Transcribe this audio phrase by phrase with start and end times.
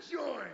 [0.00, 0.50] joint.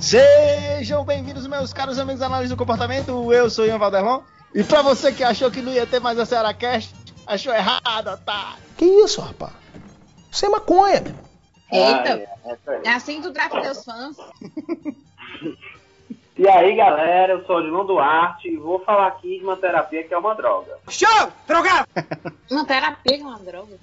[0.00, 3.32] Sejam bem-vindos, meus caros amigos da análise do comportamento.
[3.32, 4.20] Eu sou Ian Valderlon.
[4.54, 6.94] E pra você que achou que não ia ter mais a Ceará Cast,
[7.26, 8.56] achou errado, tá?
[8.76, 9.52] Que isso, rapaz?
[10.30, 11.14] Isso é maconha, meu.
[11.72, 14.16] Eita, Ah, é assim que tu trata teus fãs.
[16.44, 20.04] E aí, galera, eu sou o Dilon Duarte e vou falar aqui de uma terapia
[20.04, 20.76] que é uma droga.
[20.90, 21.32] Show!
[21.48, 21.88] Drogado!
[22.50, 23.78] Uma terapia com uma droga.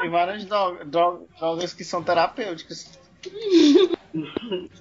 [0.00, 2.98] Tem várias dro- dro- drogas que são terapêuticas.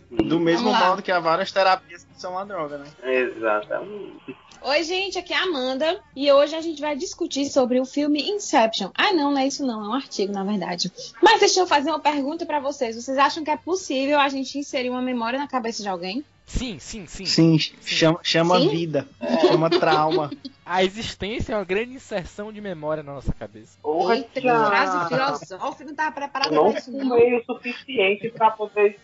[0.09, 2.85] Do mesmo modo que há várias terapias que são uma droga, né?
[3.03, 4.35] Exatamente.
[4.61, 8.31] Oi, gente, aqui é a Amanda e hoje a gente vai discutir sobre o filme
[8.31, 8.89] Inception.
[8.95, 10.91] Ah, não, não é isso não, é um artigo, na verdade.
[11.21, 12.95] Mas deixa eu fazer uma pergunta pra vocês.
[12.95, 16.25] Vocês acham que é possível a gente inserir uma memória na cabeça de alguém?
[16.45, 17.25] Sim, sim, sim.
[17.25, 18.67] Sim, chama, chama Sim?
[18.69, 19.07] vida,
[19.47, 20.31] chama trauma.
[20.65, 23.77] A existência é uma grande inserção de memória na nossa cabeça.
[23.83, 27.15] Porra, Eita, que frase filosófica, não tava preparada Eu não pra isso, não.
[27.17, 28.99] o suficiente pra poder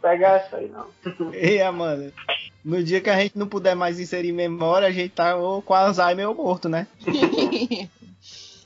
[0.00, 0.86] pegar essa aí, não.
[1.34, 2.12] Ei, Amanda,
[2.64, 5.74] no dia que a gente não puder mais inserir memória, a gente tá ou com
[5.74, 6.86] Alzheimer ou morto, né?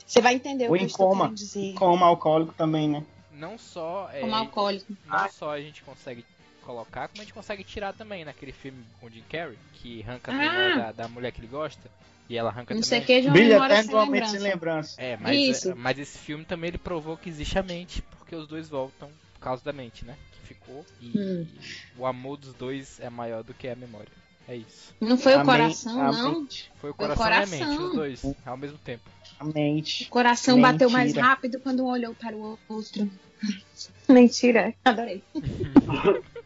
[0.05, 1.23] Você vai entender o Ou que eu em estou coma.
[1.25, 1.73] querendo dizer.
[1.73, 3.03] Como alcoólico também, né?
[3.31, 4.85] Não só é, Como alcoólico.
[5.05, 6.23] não só a gente consegue
[6.65, 10.31] colocar, como a gente consegue tirar também naquele filme com o Jim Carrey, que arranca
[10.31, 10.37] a Ah.
[10.37, 11.89] memória da, da mulher que ele gosta.
[12.27, 13.15] E ela arranca Não sei o também.
[13.17, 14.99] que de uma Brilha eterno sem lembrança.
[14.99, 15.71] É, mas, Isso.
[15.71, 19.09] é, mas esse filme também ele provou que existe a mente, porque os dois voltam
[19.35, 20.15] por causa da mente, né?
[20.31, 20.83] Que ficou.
[20.99, 21.45] E, Hum.
[21.47, 24.09] e o amor dos dois é maior do que a memória.
[24.47, 24.93] É isso.
[24.99, 26.39] Não foi o A coração, men- a não.
[26.41, 27.69] mente- Foi o Foi o coração, e a coração.
[27.69, 29.03] mente, os dois, ao mesmo tempo.
[29.39, 30.03] A mente.
[30.05, 31.25] O coração bateu mais Mentira.
[31.27, 33.09] rápido quando um olhou para o outro.
[34.09, 34.73] Mentira.
[34.83, 35.23] Adorei.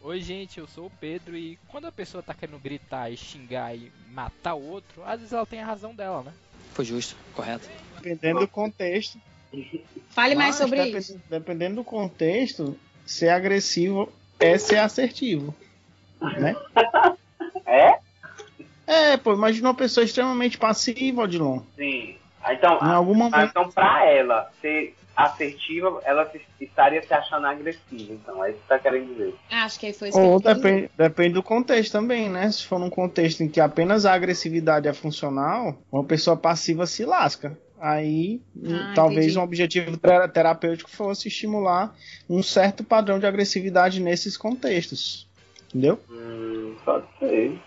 [0.00, 3.74] Oi, gente, eu sou o Pedro e quando a pessoa tá querendo gritar e xingar
[3.74, 6.32] e matar o outro, às vezes ela tem a razão dela, né?
[6.72, 7.68] Foi justo, correto.
[8.00, 9.18] Dependendo do contexto.
[10.10, 11.20] Fale mais Mas, sobre depen- isso.
[11.28, 15.54] Dependendo do contexto, ser agressivo é ser assertivo.
[16.20, 16.54] Né?
[17.66, 17.98] É?
[18.86, 21.60] É, pô, imagina uma pessoa extremamente passiva, Odilon.
[21.76, 22.16] Sim.
[22.42, 23.50] Ah, Então, Em algum ah, momento.
[23.50, 28.12] então pra ela ser assertiva, ela se- estaria se achando agressiva.
[28.12, 29.34] Então, é isso que você tá querendo dizer.
[29.50, 32.50] Acho que aí foi isso Ou depende, depende do contexto também, né?
[32.52, 37.04] Se for num contexto em que apenas a agressividade é funcional, uma pessoa passiva se
[37.04, 37.58] lasca.
[37.80, 39.38] Aí, Ah, talvez entendi.
[39.38, 41.94] um objetivo tera- terapêutico fosse estimular
[42.28, 45.26] um certo padrão de agressividade nesses contextos.
[45.68, 46.00] Entendeu?
[46.10, 47.58] Hum, pode ser.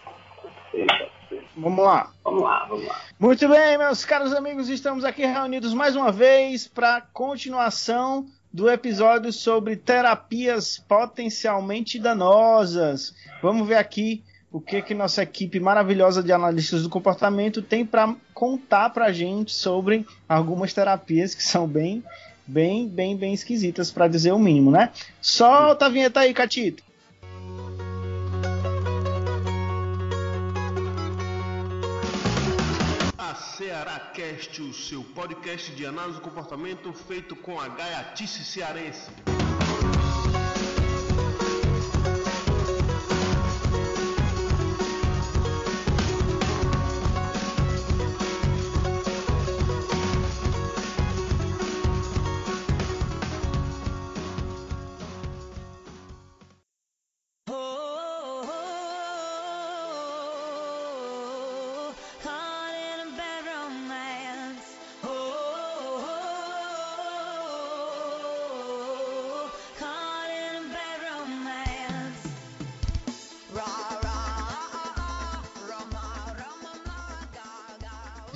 [0.42, 1.21] Pode ser, pode ser.
[1.56, 2.12] Vamos lá.
[2.24, 3.02] Vamos lá, vamos lá.
[3.20, 9.32] Muito bem, meus caros amigos, estamos aqui reunidos mais uma vez para continuação do episódio
[9.34, 13.14] sobre terapias potencialmente danosas.
[13.42, 18.14] Vamos ver aqui o que que nossa equipe maravilhosa de analistas do comportamento tem para
[18.34, 22.04] contar pra gente sobre algumas terapias que são bem,
[22.46, 24.90] bem, bem, bem esquisitas para dizer o mínimo, né?
[25.22, 26.84] Solta a vinheta aí, Catito.
[33.62, 39.12] A Ceará Cast, o seu podcast de análise do comportamento feito com a gaiatice cearense.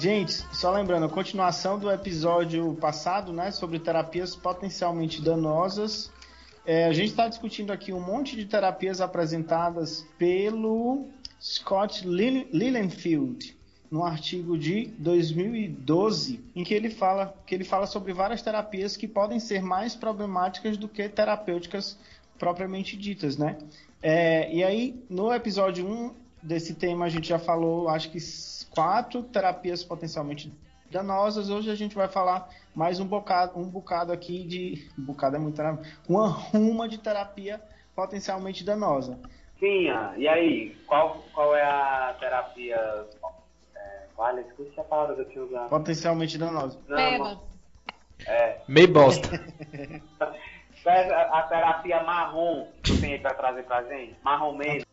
[0.06, 6.12] Gente, só lembrando, a continuação do episódio passado, né, sobre terapias potencialmente danosas.
[6.64, 11.08] É, a gente está discutindo aqui um monte de terapias apresentadas pelo
[11.42, 13.58] Scott Lil- Lilienfield,
[13.90, 19.08] num artigo de 2012, em que ele fala que ele fala sobre várias terapias que
[19.08, 21.98] podem ser mais problemáticas do que terapêuticas
[22.38, 23.58] propriamente ditas, né?
[24.04, 28.20] É, e aí, no episódio 1 desse tema, a gente já falou, acho que
[28.70, 30.54] quatro terapias potencialmente
[30.92, 31.50] danosas.
[31.50, 34.90] Hoje a gente vai falar mais um bocado, um bocado aqui de.
[34.98, 35.62] Um bocado é muito.
[35.62, 35.78] né?
[36.08, 37.62] Uma ruma de terapia
[37.96, 39.18] potencialmente danosa.
[39.60, 40.76] Sim, ah, e aí?
[40.86, 42.76] Qual, qual é a terapia.
[43.76, 45.70] É, vale, esqueci a palavra que eu tinha usado.
[45.70, 46.80] Potencialmente danosa.
[46.88, 47.40] Não, Pega.
[48.28, 48.62] É.
[48.68, 49.30] Meio bosta.
[50.88, 54.16] A, a terapia marrom que tu tem aí pra trazer pra gente?
[54.22, 54.86] Marrom mesmo.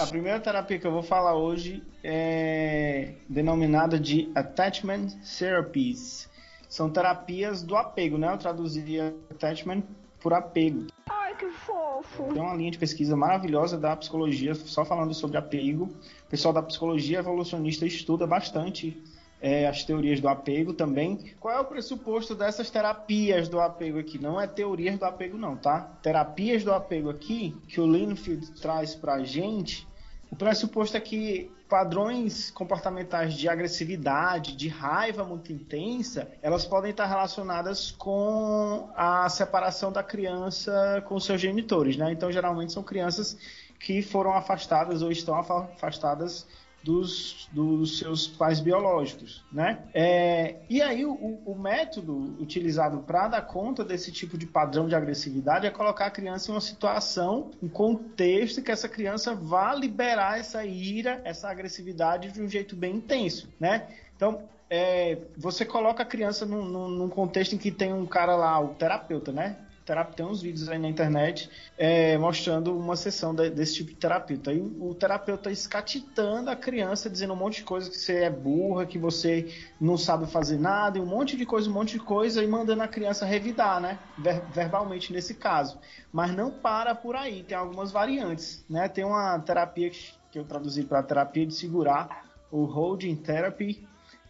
[0.00, 5.08] A primeira terapia que eu vou falar hoje é denominada de Attachment
[5.38, 6.28] Therapies.
[6.68, 8.32] São terapias do apego, né?
[8.32, 9.82] Eu traduziria attachment
[10.20, 10.86] por apego.
[11.10, 12.32] Ai, que fofo.
[12.32, 15.84] Tem uma linha de pesquisa maravilhosa da psicologia só falando sobre apego.
[15.86, 19.02] O pessoal da psicologia evolucionista estuda bastante
[19.40, 21.32] é, as teorias do apego também.
[21.38, 24.18] Qual é o pressuposto dessas terapias do apego aqui?
[24.18, 25.80] Não é teorias do apego, não, tá?
[26.02, 29.86] Terapias do apego aqui, que o Linfield traz pra gente,
[30.30, 37.06] o pressuposto é que padrões comportamentais de agressividade, de raiva muito intensa, elas podem estar
[37.06, 42.10] relacionadas com a separação da criança com seus genitores, né?
[42.10, 43.36] Então, geralmente são crianças
[43.78, 46.46] que foram afastadas ou estão afa- afastadas
[46.88, 49.84] dos, dos seus pais biológicos, né?
[49.92, 51.12] É, e aí o,
[51.44, 56.10] o método utilizado para dar conta desse tipo de padrão de agressividade é colocar a
[56.10, 62.32] criança em uma situação, um contexto que essa criança vá liberar essa ira, essa agressividade
[62.32, 63.86] de um jeito bem intenso, né?
[64.16, 68.34] Então é, você coloca a criança num, num- num contexto em que tem um cara
[68.34, 69.58] lá, o terapeuta, né?
[69.88, 71.48] Terap- Tem uns vídeos aí na internet
[71.78, 74.50] é, mostrando uma sessão de- desse tipo de terapeuta.
[74.50, 78.84] Aí o terapeuta escatitando a criança, dizendo um monte de coisa que você é burra,
[78.84, 79.50] que você
[79.80, 82.82] não sabe fazer nada, e um monte de coisa, um monte de coisa, e mandando
[82.82, 83.98] a criança revidar, né?
[84.18, 85.78] Ver- verbalmente nesse caso.
[86.12, 88.88] Mas não para por aí, tem algumas variantes, né?
[88.88, 93.82] Tem uma terapia que que eu traduzi para terapia de segurar, o holding therapy,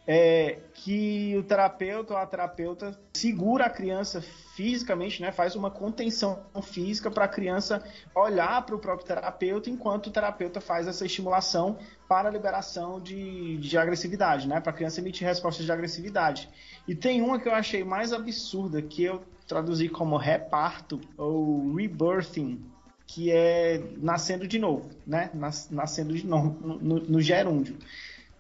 [0.07, 4.23] é, que o terapeuta ou a terapeuta segura a criança
[4.59, 7.81] fisicamente, né, faz uma contenção física para a criança
[8.13, 11.79] olhar para o próprio terapeuta enquanto o terapeuta faz essa estimulação
[12.09, 16.49] para a liberação de, de agressividade, né, para a criança emitir respostas de agressividade.
[16.89, 22.61] E tem uma que eu achei mais absurda, que eu traduzi como reparto ou rebirthing,
[23.07, 27.77] que é nascendo de novo, né, nas- nascendo de novo no, no- no gerúndio.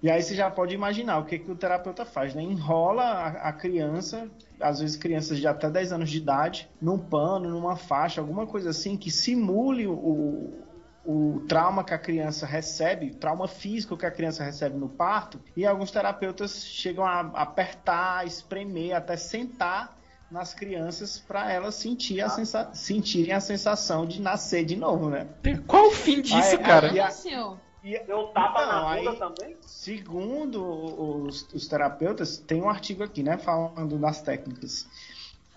[0.00, 2.42] E aí você já pode imaginar o que, que o terapeuta faz, né?
[2.42, 4.30] Enrola a, a criança,
[4.60, 8.70] às vezes crianças de até 10 anos de idade, num pano, numa faixa, alguma coisa
[8.70, 10.64] assim, que simule o,
[11.04, 15.40] o trauma que a criança recebe, o trauma físico que a criança recebe no parto,
[15.56, 19.96] e alguns terapeutas chegam a apertar, espremer, até sentar
[20.30, 25.26] nas crianças para elas sentir a sensa sentirem a sensação de nascer de novo, né?
[25.66, 26.90] Qual o fim disso, Aí- cara?
[26.90, 27.58] aí a- senhor.
[27.84, 29.56] E- Deu tapa Então, na aí- bunda também?
[29.62, 30.62] Segundo
[31.24, 34.86] os, os terapeutas, tem um artigo aqui, né, falando das técnicas.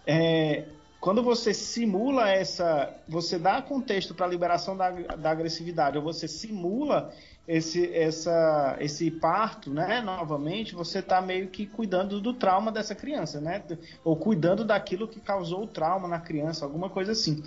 [0.06, 0.66] É,
[1.00, 6.28] quando você simula essa, você dá contexto para a liberação da, da agressividade, ou você
[6.28, 7.14] simula
[7.48, 13.42] esse, essa, esse parto, né, novamente, você está meio que cuidando do trauma dessa criança,
[13.42, 13.64] né,
[14.04, 17.44] ou cuidando daquilo que causou o trauma na criança, alguma coisa assim.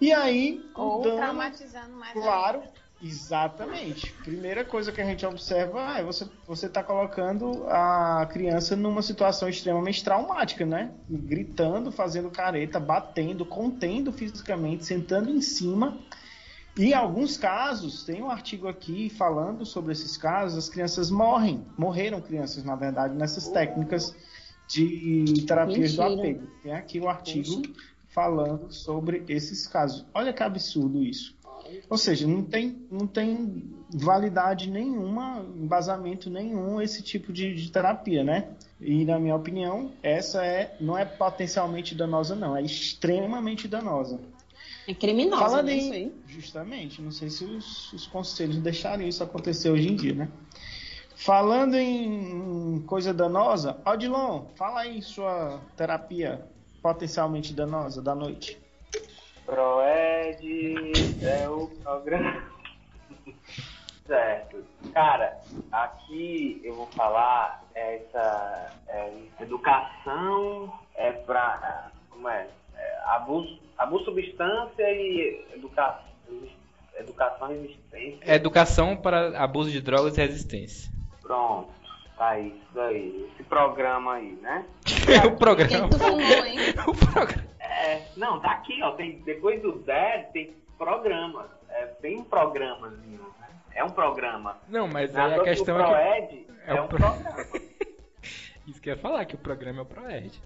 [0.00, 2.85] E aí, Ou dando- traumatizando mais Claro, ainda.
[3.02, 4.12] Exatamente.
[4.24, 9.48] Primeira coisa que a gente observa é você você está colocando a criança numa situação
[9.48, 10.92] extremamente traumática, né?
[11.08, 15.98] Gritando, fazendo careta, batendo, contendo fisicamente, sentando em cima.
[16.78, 21.64] E em alguns casos, tem um artigo aqui falando sobre esses casos, as crianças morrem,
[21.76, 24.14] morreram crianças, na verdade, nessas técnicas
[24.68, 26.46] de terapias do apego.
[26.62, 27.62] Tem aqui o artigo
[28.08, 30.06] falando sobre esses casos.
[30.14, 31.35] Olha que absurdo isso.
[31.88, 38.22] Ou seja, não tem, não tem validade nenhuma, embasamento nenhum esse tipo de, de terapia,
[38.24, 38.48] né?
[38.80, 44.20] E na minha opinião, essa é não é potencialmente danosa, não, é extremamente danosa.
[44.88, 46.12] É criminosa, Falando né, em- isso aí.
[46.26, 50.28] Justamente, não sei se os, os conselhos deixariam isso acontecer hoje em dia, né?
[51.14, 56.46] Falando em coisa danosa, Odilon, fala aí sua terapia
[56.82, 58.58] potencialmente danosa da noite.
[59.46, 60.42] Proed
[61.22, 62.42] é o programa.
[64.04, 64.64] certo.
[64.92, 65.38] Cara,
[65.70, 71.90] aqui eu vou falar essa é, educação é pra.
[72.10, 72.48] Como é?
[72.76, 76.00] É, abuso, abuso de substância e educa,
[76.98, 78.34] educação e existência.
[78.34, 80.90] Educação para abuso de drogas e resistência.
[81.22, 81.70] Pronto.
[82.16, 83.30] Tá isso aí.
[83.34, 84.64] Esse programa aí, né?
[85.26, 85.88] o programa.
[85.88, 86.58] Quem tu fumou, hein?
[86.88, 87.55] o programa.
[87.76, 88.92] É, não, tá aqui, ó.
[88.92, 91.46] Tem, depois do Dead tem programas.
[91.68, 93.48] É, tem um programazinho, né?
[93.74, 94.56] É um programa.
[94.68, 96.26] Não, mas Na aí a questão o é que.
[96.26, 97.46] Proed é é, um pro- programa.
[98.66, 100.42] Isso que eu ia falar, que o programa é o Proed.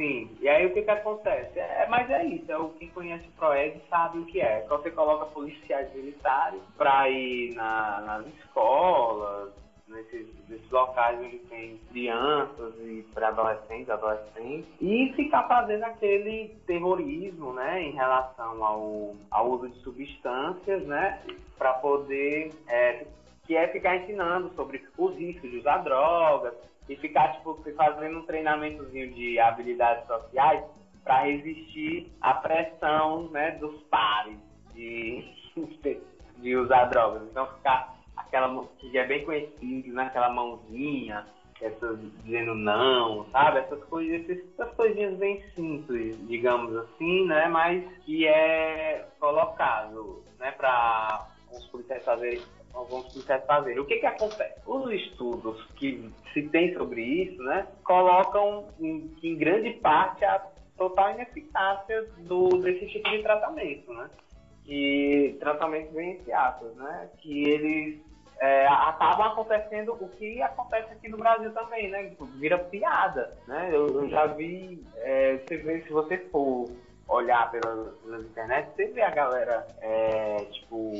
[0.00, 1.58] Sim, e aí o que que acontece?
[1.58, 4.62] É, mas é isso, é o quem conhece o Proed sabe o que é.
[4.64, 9.50] Então você coloca policiais militares pra ir na- nas escolas,
[9.86, 17.82] nesses, nesses locais onde tem crianças e pré-adolescentes, adolescentes, e ficar fazendo aquele terrorismo, né,
[17.82, 21.20] em relação ao, ao uso de substâncias, né,
[21.58, 23.04] para poder, é,
[23.46, 26.54] que é ficar ensinando sobre os riscos de usar drogas,
[26.90, 30.64] e ficar, tipo, fazendo um treinamentozinho de habilidades sociais
[31.04, 34.36] para resistir à pressão, né, dos pares
[34.74, 35.24] de,
[36.38, 37.22] de usar drogas.
[37.30, 41.24] Então, ficar aquela que é bem conhecido, né, aquela mãozinha,
[41.60, 43.58] essas dizendo não, sabe?
[43.60, 51.28] Essas coisas, essas coisinhas bem simples, digamos assim, né, mas que é colocado, né, para
[51.52, 52.40] os policiais fazerem
[52.74, 53.78] alguns policiais fazerem.
[53.78, 54.60] O que que acontece?
[54.66, 60.44] Os estudos que se tem sobre isso, né, colocam em, em grande parte a
[60.76, 64.08] total ineficácia do, desse tipo de tratamento, né?
[64.66, 65.94] E tratamentos
[66.32, 67.10] aspas, né?
[67.18, 68.00] Que eles
[68.40, 72.12] é, acabam acontecendo o que acontece aqui no Brasil também, né?
[72.36, 73.68] Vira piada, né?
[73.70, 76.70] Eu, eu já vi, é, você vê, se você for
[77.06, 80.92] olhar pelas, pelas internet, você vê a galera, é, tipo,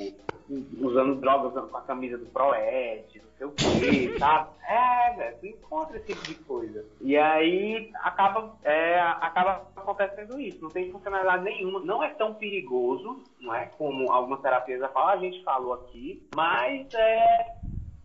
[0.79, 4.51] usando drogas com a camisa do Proed, não sei o que, sabe?
[4.69, 6.85] É, velho, tu encontra esse tipo de coisa.
[7.01, 13.23] E aí acaba, é, acaba acontecendo isso, não tem funcionalidade nenhuma, não é tão perigoso,
[13.41, 13.67] não é?
[13.79, 17.57] Como algumas terapias já falam, a gente falou aqui, mas é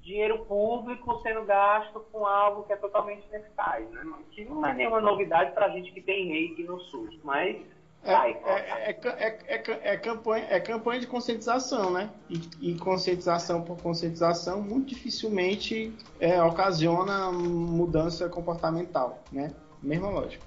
[0.02, 4.04] dinheiro público sendo gasto com algo que é totalmente ineficaz, né?
[4.32, 7.58] Que não é nenhuma novidade pra gente que tem reiki no SUS, mas
[8.06, 12.12] É, é, é, ca- é, é, ca- é campanha, é campanha de conscientização, né?
[12.30, 12.40] E,
[12.74, 19.56] e conscientização por conscientização muito dificilmente é, ocasiona mudança comportamental, né?
[19.82, 20.44] Mesma lógica.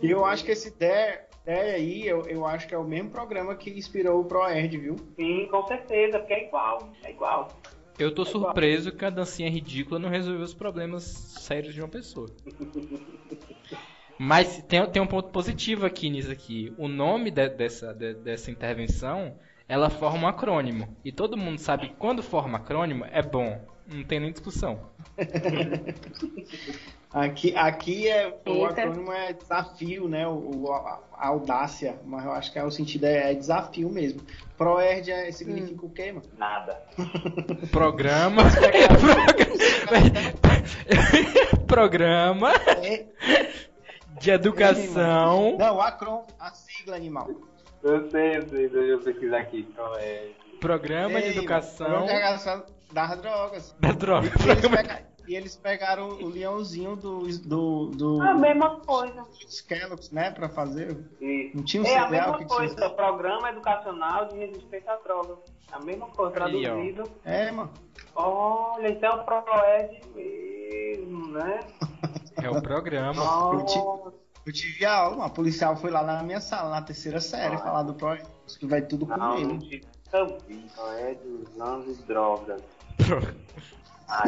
[0.00, 3.10] E eu acho que esse ideia, ideia aí, eu, eu acho que é o mesmo
[3.10, 4.96] programa que inspirou o ProErd, viu?
[5.16, 7.60] sim, com certeza, porque é igual, é igual.
[7.98, 12.28] Eu tô surpreso que a dancinha ridícula não resolveu os problemas sérios de uma pessoa.
[14.18, 16.72] Mas tem, tem um ponto positivo aqui nisso aqui.
[16.78, 19.34] O nome de- dessa, de- dessa intervenção,
[19.68, 20.88] ela forma um acrônimo.
[21.04, 23.60] E todo mundo sabe que quando forma acrônimo é bom.
[23.86, 24.80] Não tem nem discussão.
[27.12, 28.82] Aqui, aqui é, o Eita.
[28.82, 30.26] acrônimo é desafio, né?
[30.28, 33.88] O, o- a, a audácia, mas eu acho que é, o sentido é, é desafio
[33.88, 34.20] mesmo.
[34.58, 36.26] ProErd é, significa o quê, mano?
[36.36, 36.82] Nada.
[37.70, 38.42] Programa.
[41.66, 43.06] Programa É,
[44.26, 45.56] de educação.
[45.58, 47.28] não, o acrônimo, a sigla animal.
[47.82, 49.66] Eu sei, eu sei, eu pesquisar aqui.
[49.70, 50.30] Então, é...
[50.60, 53.76] Programa de Ei, educação mano, programa de educação das drogas.
[53.78, 54.28] da droga.
[54.44, 59.22] E eles, pega- e eles pegaram o leãozinho do, do, do, A mesma coisa.
[59.22, 60.96] dos Kellogg's, né, pra fazer.
[61.20, 61.56] Isso.
[61.56, 62.90] Não tinha um É a mesma que coisa, tinha.
[62.90, 65.36] Programa Educacional de Resistência à Droga.
[65.72, 67.02] A mesma coisa, Aí, traduzido.
[67.24, 67.70] É, mano.
[68.14, 71.60] Olha, então é o ProEd mesmo, né?
[72.42, 73.22] É o programa.
[74.46, 77.58] Eu tive aula, uma policial foi lá na minha sala, na terceira série, Ah.
[77.58, 77.96] falar do.
[78.46, 79.58] Isso que vai tudo com não, não ele.
[79.58, 80.66] tive também.
[80.74, 82.62] ProEd usando drogas.
[84.08, 84.22] Ah,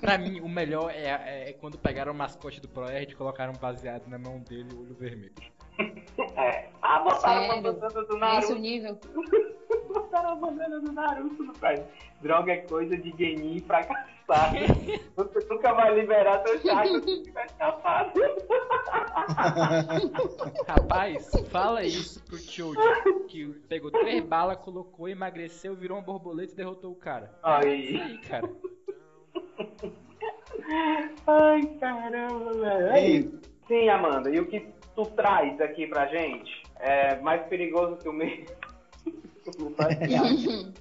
[0.00, 3.58] Pra mim, o melhor é, é quando pegaram o mascote do ProErd e colocaram um
[3.58, 5.34] baseado na mão dele e o olho vermelho.
[6.34, 6.70] é.
[6.80, 7.60] Ah, botaram Sério?
[7.60, 8.18] uma do É esse o
[8.54, 8.54] Naruto.
[8.58, 8.98] nível?
[9.94, 11.86] Botaram a bandana do Naruto no pé.
[12.20, 14.56] Droga é coisa de genin fracassado.
[15.16, 18.12] Você nunca vai liberar seu chaco se tiver escapado.
[20.66, 22.80] Rapaz, fala isso pro Choji,
[23.28, 27.30] que pegou três balas, colocou, emagreceu, virou uma borboleta e derrotou o cara.
[27.32, 28.00] Isso Aí.
[28.00, 28.50] aí, cara.
[31.26, 32.96] Ai, caramba, velho.
[32.96, 34.60] Ei, Sim, Amanda, e o que
[34.94, 38.44] tu traz aqui pra gente é mais perigoso que o meu.
[39.58, 39.72] Não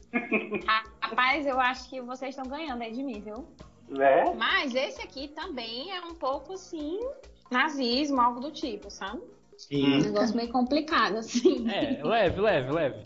[1.02, 3.46] Rapaz, eu acho que vocês estão ganhando aí de mim, viu?
[3.90, 4.34] né?
[4.36, 7.00] Mas esse aqui também é um pouco assim,
[7.52, 9.22] nazismo, algo do tipo, sabe?
[9.72, 11.68] Um negócio meio complicado, assim.
[11.70, 13.04] É, leve, leve, leve.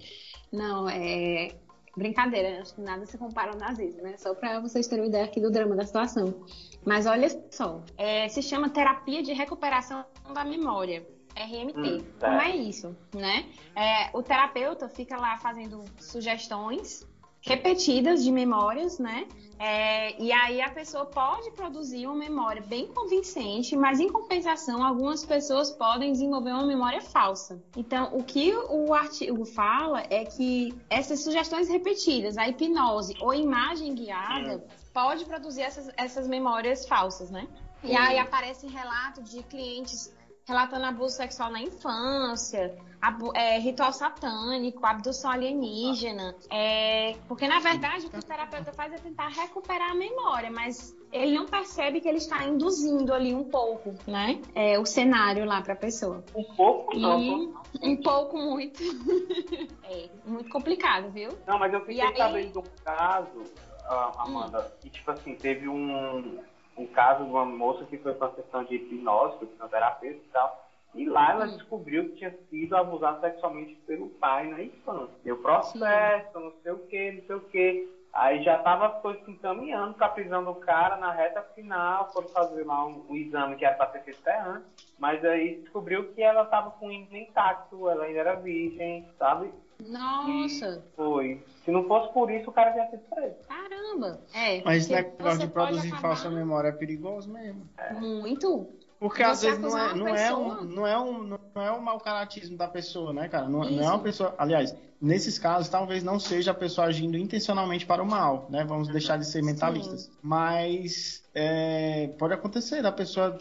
[0.52, 1.50] Não, é.
[1.96, 4.16] Brincadeira, acho que nada se compara ao nazismo, né?
[4.18, 6.46] Só pra vocês terem uma ideia aqui do drama da situação.
[6.86, 11.06] Mas olha só, é, se chama terapia de recuperação da memória.
[11.38, 11.78] RMT.
[11.78, 12.42] Hum, Como certo.
[12.42, 13.46] é isso, né?
[13.76, 17.06] É, o terapeuta fica lá fazendo sugestões
[17.42, 19.28] repetidas de memórias, né?
[19.60, 25.26] É, e aí a pessoa pode produzir uma memória bem convincente, mas em compensação, algumas
[25.26, 27.60] pessoas podem desenvolver uma memória falsa.
[27.76, 33.96] Então, o que o artigo fala é que essas sugestões repetidas, a hipnose ou imagem
[33.96, 34.64] guiada,
[34.94, 37.48] pode produzir essas, essas memórias falsas, né?
[37.84, 40.14] E aí aparecem relatos de clientes
[40.48, 46.34] relatando abuso sexual na infância, abu- é, ritual satânico, abdução alienígena.
[46.50, 50.96] é, porque, na verdade, o que o terapeuta faz é tentar recuperar a memória, mas
[51.12, 54.42] ele não percebe que ele está induzindo ali um pouco, né?
[54.56, 56.24] É, o cenário lá para a pessoa.
[56.34, 57.22] Um pouco não.
[57.22, 58.82] E um pouco muito.
[59.84, 61.38] é, muito complicado, viu?
[61.46, 63.44] Não, mas eu E fiquei aí- sabendo de um caso,
[63.86, 66.40] ah, Amanda, que tipo assim, teve um,
[66.78, 70.68] um caso de uma moça que foi pra sessão de hipnose, foi hipnoterapeuta e tal.
[70.96, 75.16] E lá ela descobriu que tinha sido abusada sexualmente pelo pai na infância.
[75.24, 77.98] Deu processo, não sei o que, não sei o que.
[78.14, 82.66] Aí já tava foi, se encaminhando pra prisão do cara na reta final, foram fazer
[82.66, 84.96] lá um, um exame que era pra ter feito até antes.
[84.98, 89.52] Mas aí descobriu que ela tava com o índice intacto, ela ainda era virgem, sabe?
[89.86, 91.44] Nossa, E foi.
[91.64, 93.36] Se não fosse por isso, o cara já sido preso.
[93.48, 94.20] caramba.
[94.34, 97.68] É, Mas negócio de pode produzir acabar falsa memória é perigoso mesmo.
[98.00, 98.68] Muito.
[99.00, 102.00] Porque às vezes não é, não, é um, não, é um, não é um mau
[102.00, 103.48] caratismo da pessoa, né, cara?
[103.48, 104.34] Não, não é uma pessoa.
[104.40, 108.64] Aliás, nesses casos, talvez não seja a pessoa agindo intencionalmente para o mal, né?
[108.64, 110.10] Vamos deixar de ser mentalistas.
[110.22, 113.38] Mas é, pode acontecer da pessoa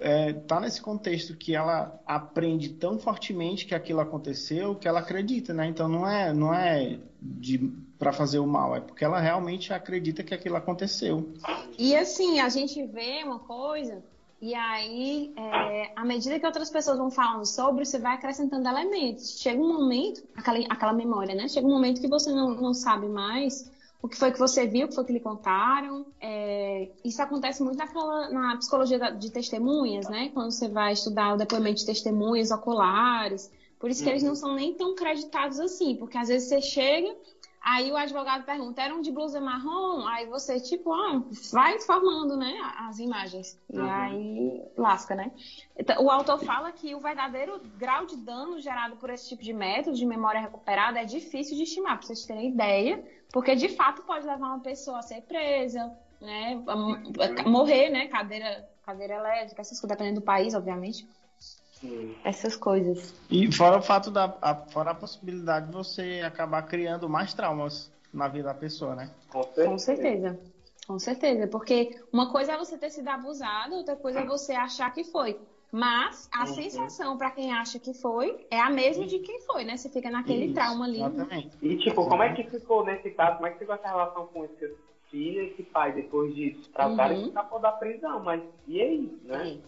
[0.00, 5.52] é, tá nesse contexto que ela aprende tão fortemente que aquilo aconteceu que ela acredita,
[5.52, 5.66] né?
[5.66, 6.98] Então não é, não é
[7.98, 11.32] para fazer o mal, é porque ela realmente acredita que aquilo aconteceu.
[11.76, 14.02] E assim, a gente vê uma coisa,
[14.40, 19.40] e aí, é, à medida que outras pessoas vão falando sobre, você vai acrescentando elementos.
[19.40, 21.48] Chega um momento, aquela, aquela memória, né?
[21.48, 23.68] Chega um momento que você não, não sabe mais
[24.00, 26.06] o que foi que você viu, o que foi que lhe contaram.
[26.20, 30.30] É, isso acontece muito naquela, na psicologia de testemunhas, né?
[30.32, 33.50] Quando você vai estudar o depoimento de testemunhas oculares.
[33.78, 37.14] Por isso que eles não são nem tão creditados assim, porque às vezes você chega,
[37.60, 40.04] aí o advogado pergunta, eram de blusa marrom?
[40.06, 43.56] Aí você, tipo, ah, vai formando, né, as imagens.
[43.72, 45.30] E aí lasca, né?
[45.76, 49.52] Então, O autor fala que o verdadeiro grau de dano gerado por esse tipo de
[49.52, 54.02] método de memória recuperada é difícil de estimar, pra vocês terem ideia, porque de fato
[54.02, 56.98] pode levar uma pessoa a ser presa, né, a m-
[57.44, 61.06] a morrer, né, cadeira, cadeira elétrica, essas coisas, dependendo do país, obviamente.
[61.80, 62.16] Sim.
[62.24, 63.14] Essas coisas.
[63.30, 64.32] E fora o fato da.
[64.42, 69.10] a- fora a possibilidade de você acabar criando mais traumas na vida da pessoa, né?
[69.28, 69.68] Com certeza.
[69.68, 70.38] Com certeza.
[70.86, 71.46] Com certeza.
[71.46, 75.38] Porque uma coisa é você ter sido abusado, outra coisa é você achar que foi.
[75.70, 76.46] Mas a Uhum.
[76.46, 79.76] sensação pra quem acha que foi é a mesma de quem foi, né?
[79.76, 81.00] Você fica naquele Isso, trauma ali.
[81.00, 81.56] Exatamente.
[81.60, 84.44] E tipo, como é que ficou nesse caso, como é que ficou essa relação com
[84.44, 84.74] esse
[85.10, 86.68] filho e esse pai depois disso?
[86.72, 87.26] Pra o cara Uhum.
[87.26, 89.44] escapou da prisão, mas e aí, né?
[89.44, 89.62] Sim.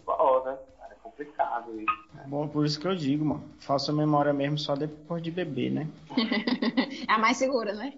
[0.79, 2.01] É complicado isso.
[2.27, 3.43] Bom, por isso que eu digo, mano.
[3.59, 5.87] Falsa memória mesmo só depois de beber, né?
[7.07, 7.93] É a mais segura, né?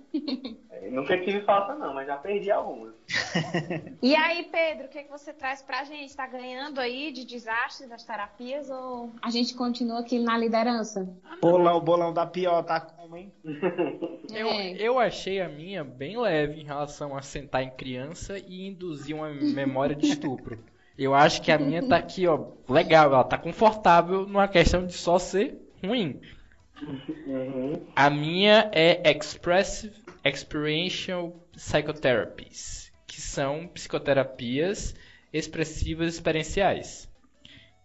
[0.72, 2.94] É, nunca tive falta não, mas já perdi algumas.
[4.02, 6.16] E aí, Pedro, o que, que você traz pra gente?
[6.16, 11.08] Tá ganhando aí de desastre das terapias ou a gente continua aqui na liderança?
[11.42, 13.32] Bolão, bolão da pior, tá como, hein?
[14.34, 14.72] Eu, É.
[14.80, 19.30] eu achei a minha bem leve em relação a sentar em criança e induzir uma
[19.30, 20.58] memória de estupro.
[20.98, 24.94] Eu acho que a minha tá aqui, ó, legal, ela tá confortável numa questão de
[24.94, 26.20] só ser ruim.
[27.26, 27.86] Uhum.
[27.96, 34.96] A minha é Expressive Experiential Psychotherapies, que são psicoterapias
[35.32, 37.10] expressivas experienciais.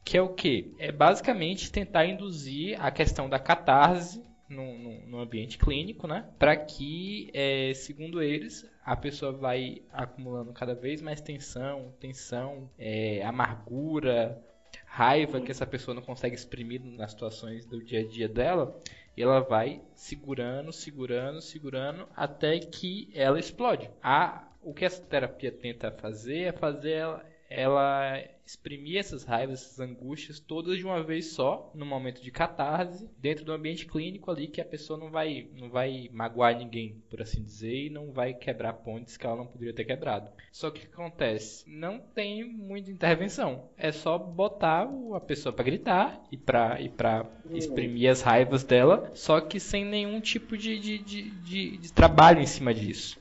[0.05, 0.75] Que é o que?
[0.79, 6.29] É basicamente tentar induzir a questão da catarse no, no- no ambiente clínico, né?
[6.39, 13.23] Para que, é, segundo eles, a pessoa vai acumulando cada vez mais tensão, tensão, é,
[13.25, 14.43] amargura,
[14.87, 18.81] raiva que essa pessoa não consegue exprimir nas situações do dia a dia dela,
[19.17, 23.91] e ela vai segurando, segurando, segurando até que ela explode.
[24.03, 29.81] A, o que essa terapia tenta fazer é fazer ela, ela exprimir essas raivas, essas
[29.81, 34.49] angústias todas de uma vez só, no momento de catarse, dentro do ambiente clínico ali
[34.49, 38.33] que a pessoa não vai, não vai magoar ninguém, por assim dizer, e não vai
[38.35, 40.31] quebrar pontes que ela não poderia ter quebrado.
[40.51, 41.65] Só que o que acontece?
[41.69, 43.69] Não tem muita intervenção.
[43.77, 49.11] É só botar a pessoa para gritar e para e pra exprimir as raivas dela,
[49.15, 53.19] só que sem nenhum tipo de, de, de, de- de trabalho em cima disso.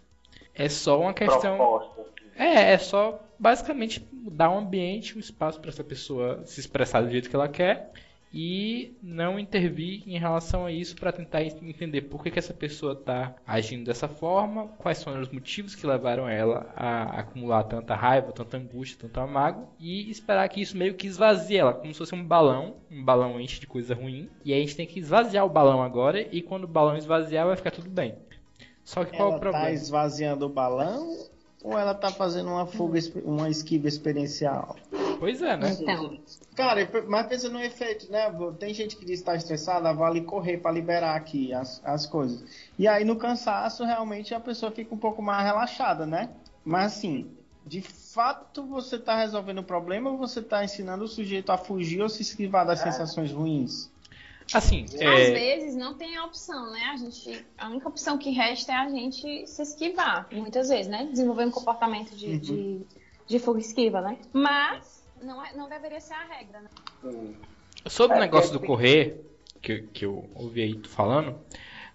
[0.56, 1.56] É só uma questão.
[1.58, 2.06] Proposta.
[2.36, 7.10] É, é só basicamente dar um ambiente, um espaço para essa pessoa se expressar do
[7.10, 7.92] jeito que ela quer
[8.34, 12.92] e não intervir em relação a isso para tentar entender por que, que essa pessoa
[12.94, 18.34] está agindo dessa forma, quais são os motivos que levaram ela a acumular tanta raiva,
[18.34, 22.16] tanta angústia, tanto amargo e esperar que isso meio que esvazie ela, como se fosse
[22.16, 25.50] um balão, um balão enche de coisa ruim e a gente tem que esvaziar o
[25.50, 28.16] balão agora e quando o balão esvaziar vai ficar tudo bem.
[28.84, 29.66] Só que qual Ela o problema?
[29.66, 31.30] tá esvaziando o balão
[31.64, 34.76] ou ela tá fazendo uma fuga, uma esquiva experiencial?
[35.20, 35.76] Pois é, né?
[35.80, 36.18] Então,
[36.56, 38.32] Cara, mas pensa no efeito, né?
[38.60, 42.06] Tem gente que diz que tá estressada, vai ali correr pra liberar aqui as, as
[42.06, 42.44] coisas.
[42.80, 46.30] E aí no cansaço, realmente a pessoa fica um pouco mais relaxada, né?
[46.66, 47.32] Mas assim,
[47.66, 52.02] de fato você tá resolvendo o problema ou você tá ensinando o sujeito a fugir
[52.02, 53.90] ou se esquivar das sensações ruins?
[54.54, 56.80] Assim, às é, vezes não tem a opção, né?
[56.94, 61.06] A gente, a única opção que resta é a gente se esquivar, muitas vezes, né?
[61.12, 62.82] Desenvolver um comportamento de, de,
[63.28, 64.18] de fuga esquiva, né?
[64.34, 66.70] Mas não, é, não deveria ser a regra, né?
[67.88, 69.22] sobre o É, negócio do tem- correr,
[69.62, 71.40] que, que eu ouvi aí tu falando,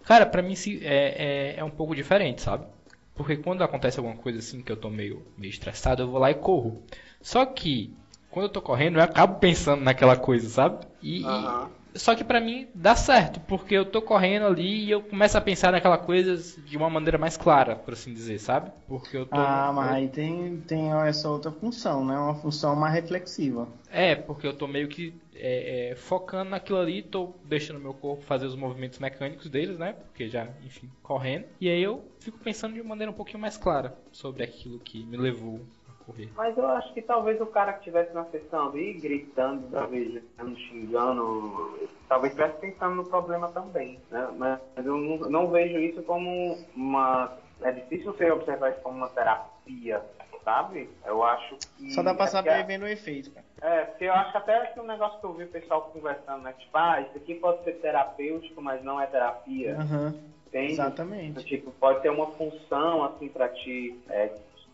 [0.04, 2.66] cara, pra mim se- é, é, é um pouco diferente, sabe?
[3.14, 6.30] Porque quando acontece alguma coisa assim que eu tô meio, meio estressado, eu vou lá
[6.30, 6.82] e corro.
[7.20, 7.94] Só que,
[8.32, 10.86] quando eu tô correndo, eu acabo pensando naquela coisa, sabe?
[11.02, 11.70] E, e- Aham.
[11.94, 15.42] Só que pra mim dá certo, porque eu tô correndo ali e eu começo a
[15.42, 18.70] pensar naquela coisa de uma maneira mais clara, por assim dizer, sabe?
[18.88, 19.36] Porque eu tô.
[19.36, 22.16] Ah, mas aí tem, tem essa outra função, né?
[22.18, 23.68] Uma função mais reflexiva.
[23.90, 28.22] É, porque eu tô meio que é, é, focando naquilo ali, tô deixando meu corpo
[28.24, 29.92] fazer os movimentos mecânicos deles, né?
[29.92, 31.44] Porque já, enfim, correndo.
[31.60, 35.04] E aí eu fico pensando de uma maneira um pouquinho mais clara sobre aquilo que
[35.04, 35.60] me levou
[36.04, 36.30] correr.
[36.36, 41.88] Mas eu acho que talvez o cara que estivesse na sessão ali, gritando, bravejando, xingando,
[42.08, 44.28] talvez estivesse pensando no problema também, né?
[44.36, 47.36] Mas eu não, não vejo isso como uma...
[47.62, 50.02] É difícil você observar isso como uma terapia,
[50.44, 50.90] sabe?
[51.06, 51.92] Eu acho que...
[51.92, 53.46] Só dá pra é saber porque- vendo o efeito, cara.
[53.60, 56.42] É, porque eu acho que até que um negócio que eu vi o pessoal conversando,
[56.42, 56.52] né?
[56.58, 59.76] Tipo, ah, isso aqui pode ser terapêutico, mas não é terapia.
[59.78, 60.14] Aham,
[60.48, 60.72] Entende?
[60.72, 61.44] exatamente.
[61.44, 64.32] Tipo, pode ter uma função, assim, pra te, é,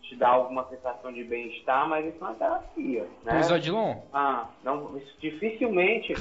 [0.09, 3.33] te dar alguma sensação de bem-estar, mas isso não é terapia, né?
[3.33, 6.13] Pois, Odilon, Ah, não, isso dificilmente,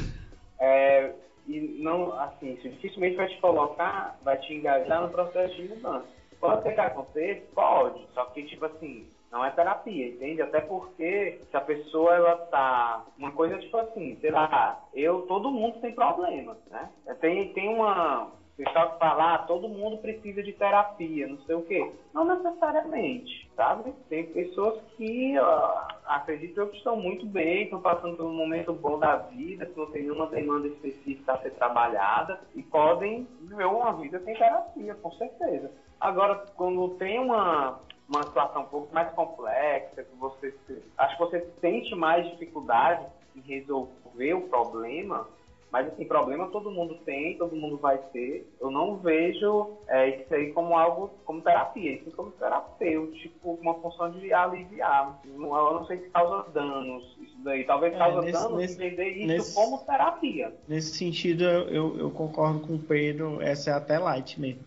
[0.61, 1.12] é,
[1.46, 6.07] e não, assim, isso dificilmente vai te colocar, vai te engajar no processo de mudança.
[6.38, 7.42] Pode ser que aconteça?
[7.55, 10.42] Pode, só que, tipo assim, não é terapia, entende?
[10.42, 15.51] Até porque se a pessoa, ela tá, uma coisa tipo assim, sei lá, eu, todo
[15.51, 16.90] mundo tem problema, né?
[17.20, 21.62] Tem, tem uma, pessoal que fala, ah, todo mundo precisa de terapia, não sei o
[21.62, 21.92] quê.
[22.12, 23.92] Não necessariamente, sabe?
[24.09, 29.16] Tem pessoas que eu que estão muito bem, estão passando por um momento bom da
[29.16, 34.21] vida, que não tem nenhuma demanda específica a ser trabalhada e podem viver uma vida
[34.21, 35.73] sem terapia, com certeza.
[36.01, 40.55] Agora, quando tem uma, uma situação um pouco mais complexa, que você
[40.97, 45.27] acho que você sente mais dificuldade em resolver o problema,
[45.70, 48.46] mas assim, problema todo mundo tem, todo mundo vai ter.
[48.61, 54.11] Eu não vejo é, isso aí como algo, como terapia, isso como terapêutico, uma função
[54.11, 55.20] de aliviar.
[55.24, 57.64] Não- Eu não sei se causa danos isso daí.
[57.64, 60.52] Talvez É, causa nesse- danos nesse- entender isso nesse- como terapia.
[60.66, 64.62] Nesse sentido, eu, eu, eu concordo com o Pedro, essa é até light mesmo.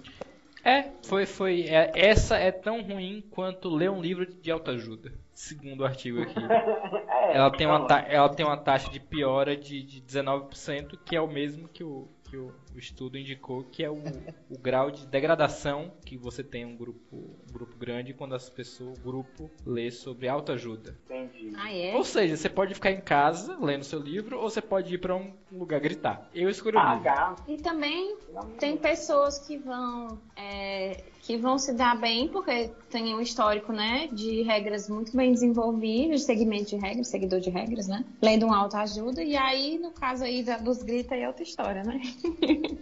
[0.63, 1.63] É, foi, foi.
[1.63, 6.35] é, essa é tão ruim quanto ler um livro de autoajuda, segundo o artigo aqui.
[7.31, 11.15] É, Ela tem uma, ta- ela tem uma taxa de piora de, de 19%, que
[11.15, 14.01] é o mesmo que o, que o, o estudo indicou, que é o,
[14.49, 18.97] o grau de degradação que você tem um grupo, um grupo grande quando as pessoas,
[18.97, 20.97] o grupo lê sobre autoajuda.
[21.05, 21.53] Entendi.
[21.55, 21.95] Ah, é?
[21.95, 25.15] Ou seja, você pode ficar em casa lendo seu livro ou você pode ir pra
[25.15, 26.27] um lugar gritar.
[26.33, 26.97] Eu escolhi o livro.
[27.03, 27.35] Pagar.
[27.47, 28.17] E também
[28.59, 34.07] tem pessoas que vão é, que vão se dar bem porque tem um histórico, né,
[34.11, 39.23] de regras muito bem desenvolvidas, segmento de regras, seguidor de regras, né, lendo um autoajuda
[39.23, 42.01] e aí no caso aí da- dos gritos aí é outra história, né?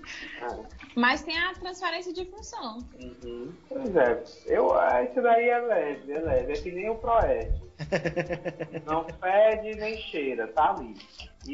[0.96, 2.80] Mas tem a transferência de função.
[3.00, 3.52] Uhum.
[3.68, 4.72] Pois é, eu,
[5.10, 7.52] isso daí é leve, é leve, é que nem o Proed.
[8.86, 10.96] Não fede nem cheira, tá ali.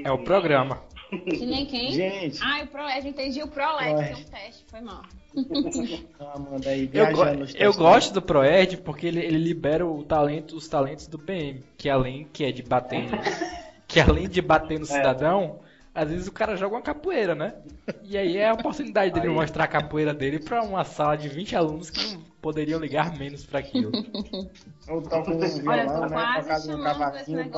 [0.04, 0.26] É o Existe.
[0.26, 0.82] programa.
[1.10, 1.92] Que nem quem?
[1.92, 4.08] Gente, Ah, o Proed, entendi o Proed, Proed.
[4.08, 5.04] que é um teste, foi mal.
[6.34, 7.24] Amanda aí Eu, go-
[7.56, 11.90] eu gosto do Proed porque ele, ele libera o talento, os talentos do PM, que
[11.90, 13.10] além que é de bater,
[13.88, 15.60] que além de bater no cidadão,
[15.94, 17.54] às vezes o cara joga uma capoeira, né?
[18.04, 21.56] E aí é a oportunidade dele mostrar a capoeira dele pra uma sala de 20
[21.56, 23.92] alunos que não poderiam ligar menos pra aquilo.
[24.90, 26.34] Ou toca um Olha, eu violão, tô né?
[26.42, 27.52] Tocado no cavaquinho.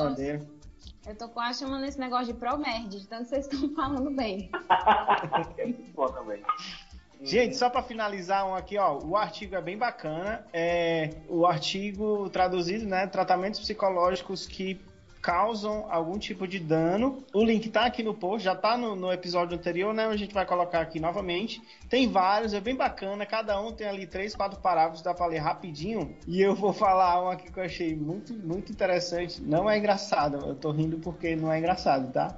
[1.06, 4.50] Eu tô quase chamando esse negócio de Promerd, de tanto vocês estão falando bem.
[5.56, 6.42] é muito bom também.
[7.22, 10.44] Gente, só para finalizar um aqui, ó, o artigo é bem bacana.
[10.52, 13.06] É o artigo traduzido, né?
[13.06, 14.80] Tratamentos psicológicos que
[15.20, 17.24] causam algum tipo de dano.
[17.34, 20.06] O link tá aqui no post, já tá no, no episódio anterior, né?
[20.06, 21.60] A gente vai colocar aqui novamente.
[21.88, 23.26] Tem vários, é bem bacana.
[23.26, 26.16] Cada um tem ali três, quatro parágrafos, dá para ler rapidinho.
[26.26, 29.42] E eu vou falar um aqui que eu achei muito, muito interessante.
[29.42, 32.34] Não é engraçado, eu tô rindo porque não é engraçado, tá?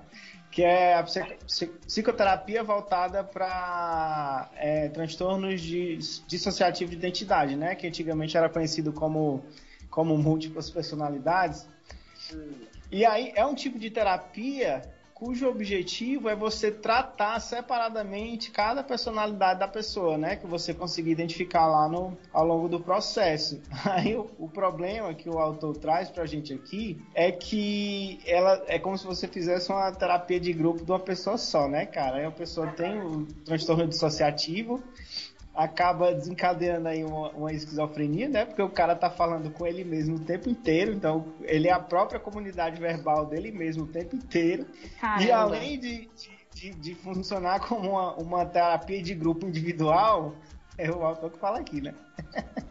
[0.51, 4.51] Que é a psico- psi- psicoterapia voltada para
[4.93, 7.75] transtornos de dissociativo de identidade, né?
[7.75, 9.45] Que antigamente era conhecido como,
[9.89, 11.69] como múltiplas personalidades.
[12.91, 14.83] E aí é um tipo de terapia
[15.21, 20.37] cujo objetivo é você tratar separadamente cada personalidade da pessoa, né?
[20.37, 23.61] Que você conseguir identificar lá no, ao longo do processo.
[23.85, 28.79] Aí o, o problema que o autor traz pra gente aqui é que ela é
[28.79, 32.17] como se você fizesse uma terapia de grupo de uma pessoa só, né, cara?
[32.17, 34.83] Aí a pessoa tem o transtorno dissociativo,
[35.63, 38.45] acaba desencadeando aí uma, uma esquizofrenia, né?
[38.47, 41.79] Porque o cara tá falando com ele mesmo o tempo inteiro, então ele é a
[41.81, 44.67] própria comunidade verbal dele mesmo o tempo inteiro.
[44.97, 45.35] E Caramba.
[45.35, 50.35] além de, de, de- de funcionar como uma, uma terapia de grupo individual,
[50.79, 51.95] é o autor que fala aqui, né?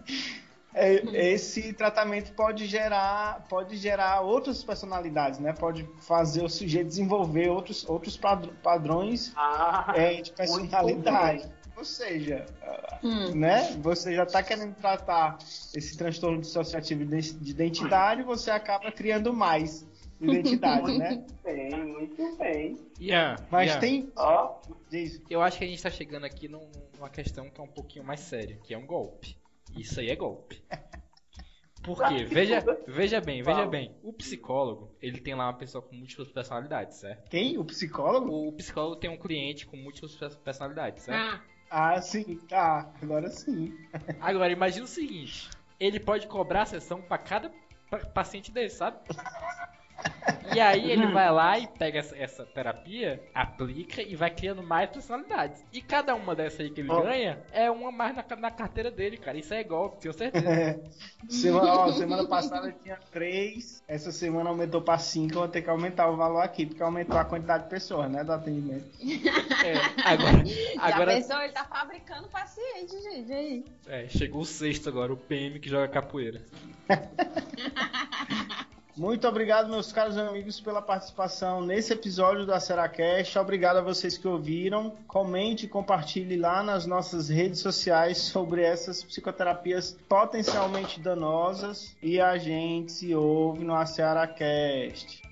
[0.71, 0.93] É,
[1.33, 5.51] Esse tratamento pode gerar, pode gerar outras personalidades, né?
[5.51, 11.49] Pode fazer o sujeito desenvolver outros, outros padr- padrões Ah, é, de personalidade.
[11.79, 12.45] Ou seja,
[13.01, 13.33] Hum.
[13.35, 13.71] né?
[13.81, 15.37] Você já está querendo tratar
[15.73, 19.87] esse transtorno dissociativo de de identidade, você acaba criando mais
[20.19, 21.25] identidade, né?
[21.41, 22.77] bem, muito bem.
[22.99, 24.11] Ian, Mas Ian, tem.
[24.89, 27.67] Diz, eu acho que a gente tá chegando aqui num- numa questão que é um
[27.67, 29.37] pouquinho mais séria, que é um golpe.
[29.77, 30.61] Isso aí é golpe.
[31.81, 32.25] Por quê?
[32.25, 33.95] Veja, veja bem, veja bem.
[34.03, 37.29] O psicólogo, ele tem lá uma pessoa com múltiplas personalidades, certo?
[37.29, 37.57] quem?
[37.57, 38.49] O psicólogo?
[38.49, 41.35] O psicólogo tem um cliente com múltiplas pe- personalidades, certo?
[41.35, 42.91] Ah, Ah, sim, tá.
[43.01, 43.77] Agora sim.
[44.19, 47.49] Agora, imagina o seguinte: ele pode cobrar a sessão pra cada
[47.89, 48.99] pa- paciente dele, sabe?
[50.53, 54.89] E aí ele vai lá e pega essa, essa terapia, aplica e vai criando mais
[54.89, 55.63] personalidades.
[55.71, 57.01] E cada uma dessas aí que ele Ó.
[57.01, 59.37] ganha é uma mais na, na carteira dele, cara.
[59.37, 60.81] Isso é golpe, tenho certeza.
[61.29, 65.35] Semana, ó, semana passada tinha três, essa semana aumentou para cinco.
[65.35, 68.23] Eu vou ter que aumentar o valor aqui, porque aumentou a quantidade de pessoas, né?
[68.23, 68.89] Do atendimento.
[69.65, 69.73] É,
[70.05, 71.41] agora, já agora pensou?
[71.41, 73.31] Ele tá fabricando paciente, gente.
[73.31, 73.65] Aí.
[73.87, 76.41] é, chegou o sexto agora, o PM que joga capoeira.
[78.97, 83.37] Muito obrigado, meus caros amigos, pela participação nesse episódio do Aceracast.
[83.37, 84.91] Obrigado a vocês que ouviram.
[85.07, 91.95] Comente e compartilhe lá nas nossas redes sociais sobre essas psicoterapias potencialmente danosas.
[92.01, 95.28] E a gente se ouve no Aceracast.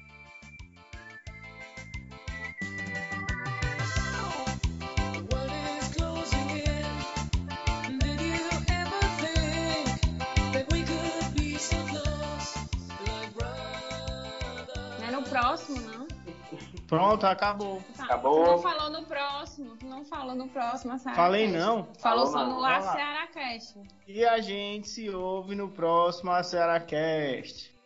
[16.88, 17.82] Pronto, acabou.
[17.96, 18.44] Tá, Acabou.
[18.46, 19.78] Tu não falou no próximo.
[19.78, 21.58] Tu não falou no próximo, a Sarah Falei Cast.
[21.60, 21.84] não.
[21.84, 22.56] Falou Falou só não.
[22.56, 22.82] no lá.
[22.82, 23.80] Ceará Cast.
[24.08, 27.54] E a gente se ouve no próximo Aceracast.
[27.70, 27.77] Take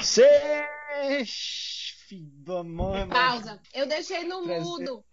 [0.00, 1.94] Seis,
[2.44, 3.00] da mãe.
[3.00, 3.12] mano.
[3.12, 3.60] Pausa.
[3.74, 5.04] Eu deixei no mudo.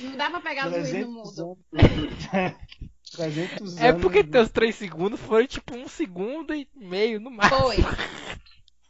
[0.00, 1.58] Não dá pra pegar o juiz no 300 mudo.
[1.72, 2.56] anos.
[3.16, 7.60] 300 É porque teus 3 segundos foram tipo um segundo e meio no máximo.
[7.60, 7.76] Foi.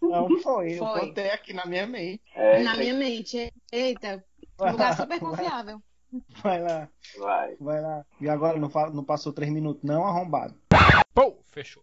[0.01, 1.07] Não foi, eu Foi.
[1.07, 2.21] botei aqui na minha mente.
[2.35, 3.53] é, Na isso minha mente.
[3.71, 4.25] Eita.
[4.59, 5.81] Lugar super confiável.
[6.43, 6.89] Vai lá,
[7.19, 7.57] vai.
[7.59, 8.05] vai lá.
[8.21, 10.55] E agora não, não passou 3 minutos, não, arrombado.
[11.15, 11.83] Pô, fechou.